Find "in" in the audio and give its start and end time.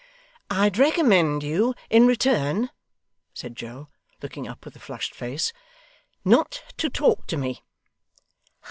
1.91-2.07